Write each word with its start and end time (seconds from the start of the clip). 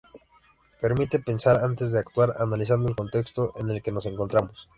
Permite 0.81 1.19
pensar 1.19 1.59
antes 1.63 1.91
de 1.91 1.99
actuar, 1.99 2.33
analizando 2.39 2.89
el 2.89 2.95
contexto 2.95 3.53
en 3.57 3.69
el 3.69 3.83
que 3.83 3.91
nos 3.91 4.07
encontramos. 4.07 4.67